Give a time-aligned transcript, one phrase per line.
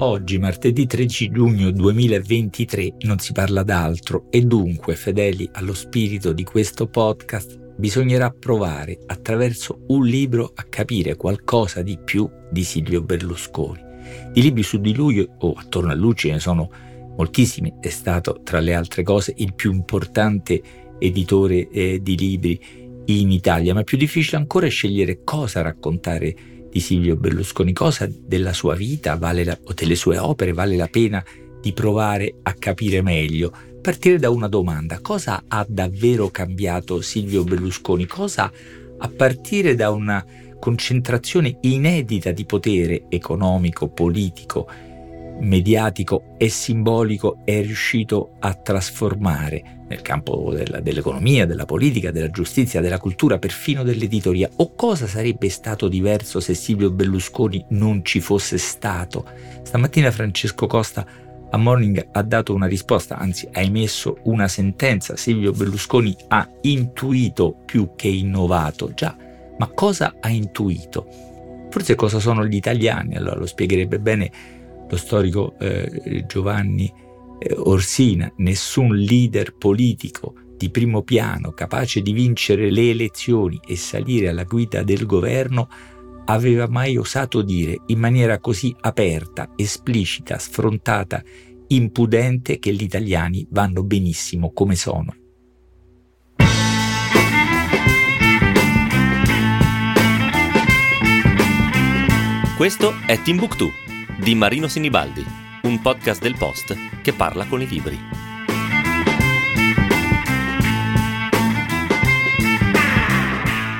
[0.00, 6.44] Oggi, martedì 13 giugno 2023, non si parla d'altro e dunque, fedeli allo spirito di
[6.44, 13.80] questo podcast, bisognerà provare attraverso un libro a capire qualcosa di più di Silvio Berlusconi.
[14.32, 16.70] Di libri su di lui o attorno a lui ce ne sono
[17.16, 20.62] moltissimi, è stato tra le altre cose il più importante
[21.00, 22.60] editore eh, di libri
[23.06, 28.52] in Italia, ma è più difficile ancora scegliere cosa raccontare di Silvio Berlusconi, cosa della
[28.52, 31.22] sua vita vale la, o delle sue opere vale la pena
[31.60, 33.52] di provare a capire meglio.
[33.82, 38.06] Partire da una domanda, cosa ha davvero cambiato Silvio Berlusconi?
[38.06, 38.50] Cosa
[39.00, 40.24] a partire da una
[40.58, 44.68] concentrazione inedita di potere economico, politico,
[45.40, 52.80] mediatico e simbolico è riuscito a trasformare nel campo della, dell'economia, della politica, della giustizia,
[52.80, 54.48] della cultura, perfino dell'editoria.
[54.56, 59.24] O cosa sarebbe stato diverso se Silvio Berlusconi non ci fosse stato?
[59.62, 61.06] Stamattina Francesco Costa
[61.50, 65.16] a Morning ha dato una risposta, anzi ha emesso una sentenza.
[65.16, 68.92] Silvio Berlusconi ha intuito più che innovato.
[68.92, 69.16] Già,
[69.56, 71.06] ma cosa ha intuito?
[71.70, 73.16] Forse cosa sono gli italiani?
[73.16, 74.30] Allora lo spiegherebbe bene
[74.88, 76.92] lo storico eh, Giovanni
[77.38, 84.28] eh, Orsina, nessun leader politico di primo piano capace di vincere le elezioni e salire
[84.28, 85.68] alla guida del governo
[86.26, 91.22] aveva mai osato dire in maniera così aperta, esplicita, sfrontata,
[91.68, 95.14] impudente che gli italiani vanno benissimo come sono.
[102.56, 103.70] Questo è Timbuktu
[104.28, 105.24] di Marino Sinibaldi,
[105.62, 107.98] un podcast del Post che parla con i libri.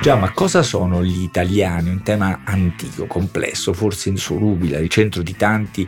[0.01, 1.91] Già, ma cosa sono gli italiani?
[1.91, 5.87] Un tema antico, complesso, forse insolubile, al centro di tanti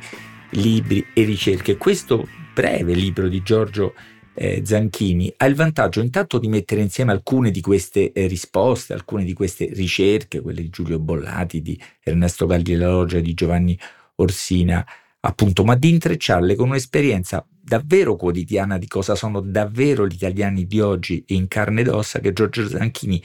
[0.51, 1.77] libri e ricerche.
[1.77, 3.95] Questo breve libro di Giorgio
[4.35, 9.23] eh, Zanchini ha il vantaggio intanto di mettere insieme alcune di queste eh, risposte, alcune
[9.23, 13.75] di queste ricerche, quelle di Giulio Bollati, di Ernesto Galli della Loggia, di Giovanni
[14.21, 14.85] Orsina,
[15.21, 20.79] appunto, ma di intrecciarle con un'esperienza davvero quotidiana di cosa sono davvero gli italiani di
[20.79, 23.21] oggi in carne ed ossa che Giorgio Zanchini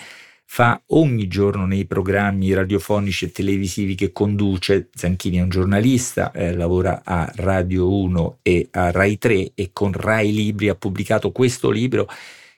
[0.48, 4.88] fa ogni giorno nei programmi radiofonici e televisivi che conduce.
[4.94, 9.92] Zanchini è un giornalista, eh, lavora a Radio 1 e a Rai 3 e con
[9.92, 12.08] Rai Libri ha pubblicato questo libro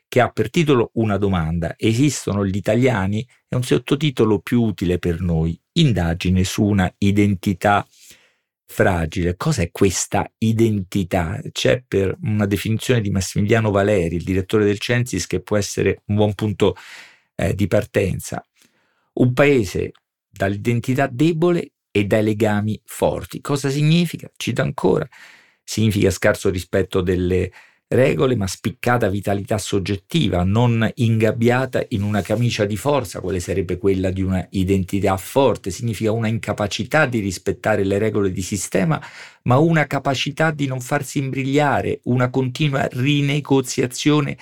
[0.06, 1.74] che ha per titolo una domanda.
[1.76, 3.26] Esistono gli italiani?
[3.46, 5.58] È un sottotitolo più utile per noi.
[5.72, 7.86] Indagine su una identità
[8.68, 9.36] fragile.
[9.36, 11.40] Cos'è questa identità?
[11.50, 16.16] C'è per una definizione di Massimiliano Valeri, il direttore del Censis, che può essere un
[16.16, 16.76] buon punto
[17.34, 18.44] eh, di partenza.
[19.14, 19.92] Un paese
[20.28, 23.40] dall'identità debole e dai legami forti.
[23.40, 24.30] Cosa significa?
[24.36, 25.08] Cito ancora.
[25.64, 27.50] Significa scarso rispetto delle
[27.88, 34.10] regole, ma spiccata vitalità soggettiva, non ingabbiata in una camicia di forza, quale sarebbe quella
[34.10, 39.02] di una identità forte, significa una incapacità di rispettare le regole di sistema,
[39.44, 44.36] ma una capacità di non farsi imbrigliare, una continua rinegoziazione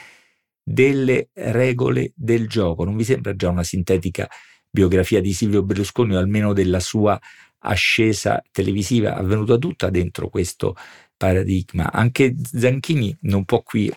[0.62, 2.84] delle regole del gioco.
[2.84, 4.28] Non vi sembra già una sintetica
[4.68, 7.18] biografia di Silvio Berlusconi o almeno della sua
[7.66, 10.74] ascesa televisiva avvenuta tutta dentro questo
[11.16, 11.90] paradigma.
[11.92, 13.92] Anche Zanchini non può qui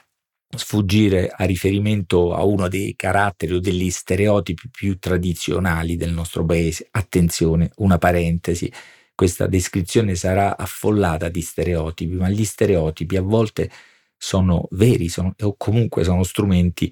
[0.58, 6.88] sfuggire a riferimento a uno dei caratteri o degli stereotipi più tradizionali del nostro paese.
[6.92, 8.72] Attenzione, una parentesi,
[9.14, 13.70] questa descrizione sarà affollata di stereotipi, ma gli stereotipi a volte
[14.18, 16.92] sono veri sono, o comunque sono strumenti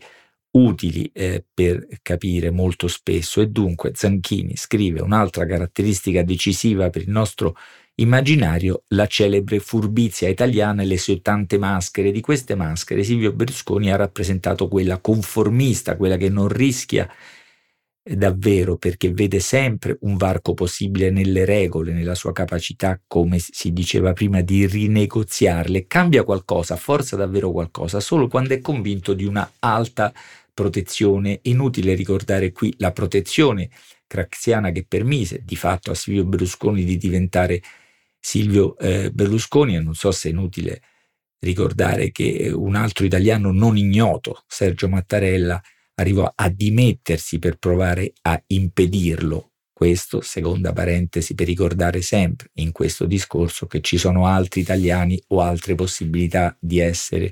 [0.58, 7.10] utili eh, per capire molto spesso e dunque Zanchini scrive un'altra caratteristica decisiva per il
[7.10, 7.56] nostro
[7.96, 12.12] immaginario la celebre furbizia italiana e le sue tante maschere.
[12.12, 17.10] Di queste maschere Silvio Berlusconi ha rappresentato quella conformista, quella che non rischia
[18.16, 24.14] davvero perché vede sempre un varco possibile nelle regole, nella sua capacità, come si diceva
[24.14, 25.88] prima, di rinegoziarle.
[25.88, 30.14] Cambia qualcosa, forza davvero qualcosa, solo quando è convinto di una alta
[30.58, 31.40] protezione.
[31.44, 33.70] Inutile ricordare qui la protezione
[34.08, 37.62] craxiana che permise di fatto a Silvio Berlusconi di diventare
[38.20, 40.82] Silvio eh, Berlusconi e non so se è inutile
[41.42, 45.62] ricordare che un altro italiano non ignoto, Sergio Mattarella,
[45.94, 49.52] arrivò a dimettersi per provare a impedirlo.
[49.72, 55.42] Questo, seconda parentesi, per ricordare sempre in questo discorso che ci sono altri italiani o
[55.42, 57.32] altre possibilità di essere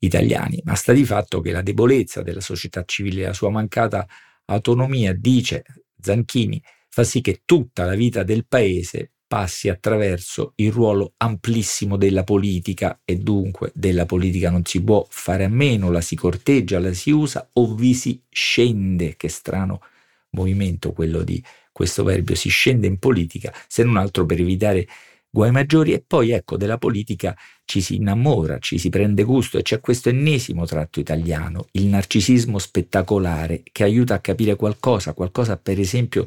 [0.00, 0.60] italiani.
[0.64, 4.06] Ma sta di fatto che la debolezza della società civile, la sua mancata
[4.46, 5.64] autonomia, dice
[5.98, 12.24] Zanchini, fa sì che tutta la vita del paese passi attraverso il ruolo amplissimo della
[12.24, 16.92] politica e dunque della politica non si può fare a meno, la si corteggia, la
[16.92, 19.82] si usa o vi si scende, che strano
[20.30, 24.86] movimento quello di questo verbio, si scende in politica, se non altro per evitare
[25.30, 29.62] guai maggiori e poi ecco della politica ci si innamora, ci si prende gusto e
[29.62, 35.78] c'è questo ennesimo tratto italiano, il narcisismo spettacolare che aiuta a capire qualcosa, qualcosa per
[35.78, 36.26] esempio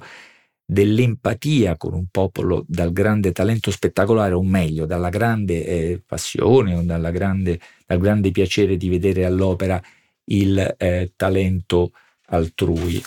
[0.65, 6.83] dell'empatia con un popolo dal grande talento spettacolare, o meglio, dalla grande eh, passione o
[7.11, 9.81] grande, dal grande piacere di vedere all'opera
[10.25, 11.91] il eh, talento
[12.27, 13.01] altrui.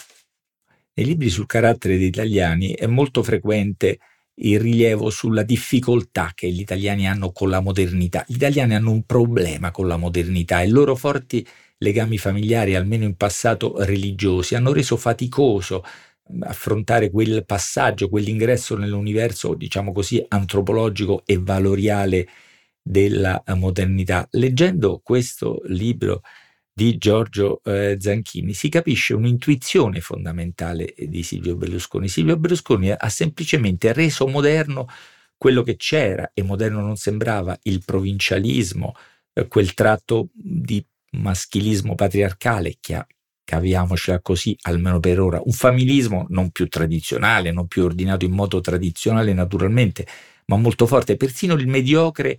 [0.94, 3.98] Nei libri sul carattere degli italiani è molto frequente
[4.36, 8.24] il rilievo sulla difficoltà che gli italiani hanno con la modernità.
[8.26, 11.46] Gli italiani hanno un problema con la modernità e i loro forti
[11.78, 15.84] legami familiari, almeno in passato religiosi, hanno reso faticoso
[16.40, 22.26] affrontare quel passaggio, quell'ingresso nell'universo, diciamo così, antropologico e valoriale
[22.82, 24.26] della modernità.
[24.32, 26.22] Leggendo questo libro
[26.78, 32.06] di Giorgio eh, Zanchini si capisce un'intuizione fondamentale di Silvio Berlusconi.
[32.06, 34.86] Silvio Berlusconi ha semplicemente reso moderno
[35.38, 38.92] quello che c'era e moderno non sembrava il provincialismo,
[39.32, 43.06] eh, quel tratto di maschilismo patriarcale che ha
[43.42, 48.60] caviamocela così almeno per ora, un familismo non più tradizionale, non più ordinato in modo
[48.60, 50.06] tradizionale naturalmente,
[50.46, 52.36] ma molto forte, persino il mediocre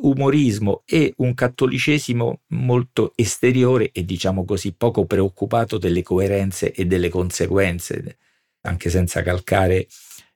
[0.00, 7.08] umorismo e un cattolicesimo molto esteriore e diciamo così poco preoccupato delle coerenze e delle
[7.08, 8.18] conseguenze,
[8.62, 9.86] anche senza calcare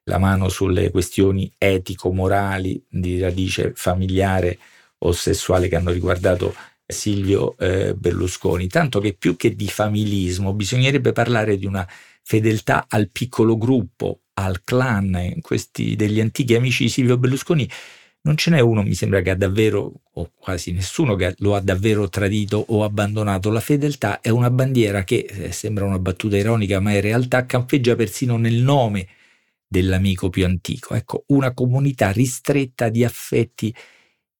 [0.04, 4.58] la mano sulle questioni etico-morali di radice familiare
[4.98, 6.54] o sessuale che hanno riguardato
[6.86, 11.86] Silvio eh, Berlusconi, tanto che più che di familismo bisognerebbe parlare di una
[12.22, 17.68] fedeltà al piccolo gruppo, al clan, questi degli antichi amici di Silvio Berlusconi
[18.26, 21.60] non ce n'è uno, mi sembra che ha davvero, o quasi nessuno che lo ha
[21.60, 23.50] davvero tradito o abbandonato.
[23.50, 27.94] La fedeltà è una bandiera che eh, sembra una battuta ironica, ma in realtà campeggia
[27.94, 29.06] persino nel nome
[29.68, 30.94] dell'amico più antico.
[30.94, 33.72] Ecco, una comunità ristretta di affetti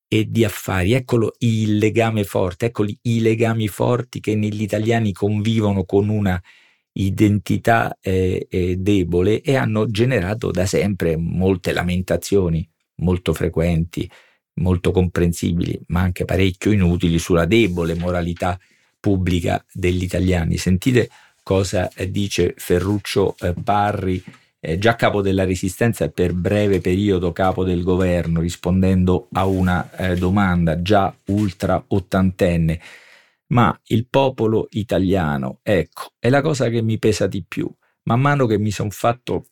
[0.09, 0.93] e di affari.
[0.93, 6.41] Eccolo il legame forte, eccoli i legami forti che negli italiani convivono con una
[6.93, 14.09] identità eh, eh, debole e hanno generato da sempre molte lamentazioni molto frequenti,
[14.55, 18.59] molto comprensibili, ma anche parecchio inutili sulla debole moralità
[18.99, 20.57] pubblica degli italiani.
[20.57, 21.09] Sentite
[21.43, 24.23] cosa dice Ferruccio eh, Parri,
[24.59, 29.91] eh, già capo della resistenza e per breve periodo capo del governo, rispondendo a una
[29.93, 32.81] eh, domanda già ultra ottantenne.
[33.49, 37.71] Ma il popolo italiano, ecco, è la cosa che mi pesa di più.
[38.05, 39.47] Man mano che mi sono fatto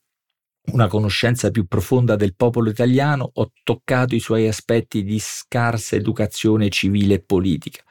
[0.72, 6.69] una conoscenza più profonda del popolo italiano, ho toccato i suoi aspetti di scarsa educazione
[6.70, 7.82] civile e politica.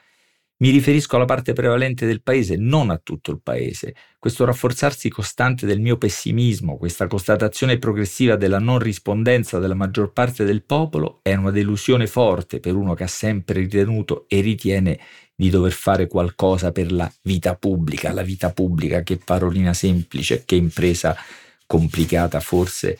[0.57, 3.93] Mi riferisco alla parte prevalente del paese, non a tutto il paese.
[4.17, 10.45] Questo rafforzarsi costante del mio pessimismo, questa constatazione progressiva della non rispondenza della maggior parte
[10.45, 14.99] del popolo è una delusione forte per uno che ha sempre ritenuto e ritiene
[15.35, 20.55] di dover fare qualcosa per la vita pubblica, la vita pubblica che parolina semplice, che
[20.55, 21.13] impresa
[21.65, 22.99] complicata, forse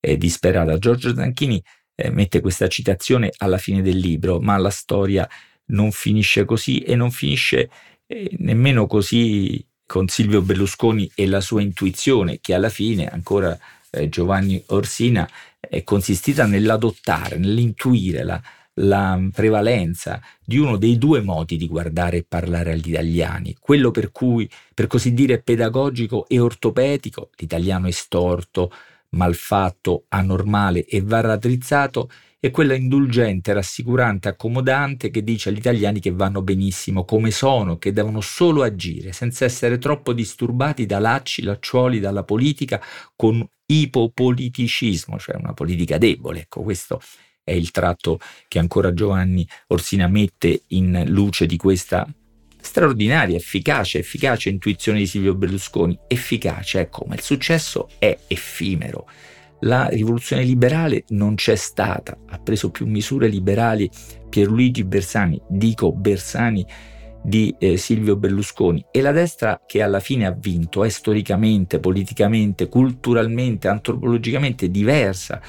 [0.00, 0.78] eh, disperata.
[0.78, 1.62] Giorgio Zanchini
[1.94, 5.28] eh, mette questa citazione alla fine del libro, ma la storia
[5.66, 7.70] non finisce così e non finisce
[8.06, 13.58] eh, nemmeno così con Silvio Berlusconi e la sua intuizione, che alla fine ancora
[13.90, 15.28] eh, Giovanni Orsina
[15.60, 18.40] è consistita nell'adottare, nell'intuire la,
[18.74, 24.10] la prevalenza di uno dei due modi di guardare e parlare agli italiani, quello per
[24.10, 28.72] cui, per così dire, pedagogico e ortopedico, l'italiano è storto,
[29.10, 32.10] malfatto, anormale e va raddrizzato,
[32.44, 37.90] e quella indulgente, rassicurante, accomodante che dice agli italiani che vanno benissimo come sono, che
[37.90, 42.82] devono solo agire, senza essere troppo disturbati da lacci, lacciuoli, dalla politica,
[43.16, 46.40] con ipopoliticismo, cioè una politica debole.
[46.40, 47.00] Ecco, questo
[47.44, 52.08] è il tratto che ancora Giovanni Orsina mette in luce di questa
[52.58, 55.96] straordinaria, efficace, efficace intuizione di Silvio Berlusconi.
[56.08, 59.06] Efficace, ecco, ma il successo è effimero.
[59.60, 63.88] La rivoluzione liberale non c'è stata, ha preso più misure liberali
[64.28, 66.66] Pierluigi Bersani, dico Bersani,
[67.22, 72.68] di eh, Silvio Berlusconi e la destra che alla fine ha vinto è storicamente, politicamente,
[72.68, 75.40] culturalmente, antropologicamente diversa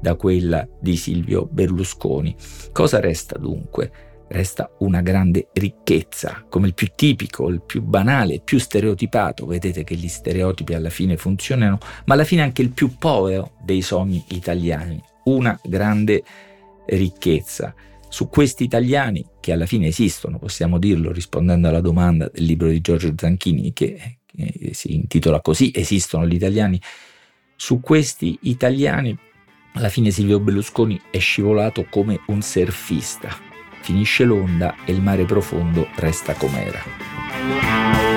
[0.00, 2.34] da quella di Silvio Berlusconi.
[2.72, 3.92] Cosa resta dunque?
[4.28, 9.44] Resta una grande ricchezza, come il più tipico, il più banale, il più stereotipato.
[9.44, 13.82] Vedete che gli stereotipi alla fine funzionano, ma alla fine anche il più povero dei
[13.82, 15.02] sogni italiani.
[15.24, 16.22] una grande
[16.86, 17.74] ricchezza.
[18.08, 22.80] Su questi italiani, che alla fine esistono, possiamo dirlo rispondendo alla domanda del libro di
[22.80, 26.80] Giorgio Zanchini, che, che si intitola così, Esistono gli italiani,
[27.54, 29.16] su questi italiani
[29.72, 33.36] alla fine Silvio Berlusconi è scivolato come un surfista.
[33.80, 38.09] Finisce l'onda e il mare profondo resta com'era.